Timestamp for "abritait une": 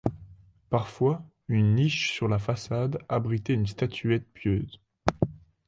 3.07-3.67